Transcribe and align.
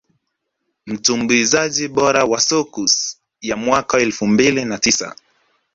Mtumbuizaji 0.85 1.87
bora 1.87 2.25
wa 2.25 2.39
Soukous 2.41 3.17
ya 3.41 3.57
mwaka 3.57 3.97
elfu 3.99 4.27
mbili 4.27 4.65
na 4.65 4.77
tisa 4.77 5.15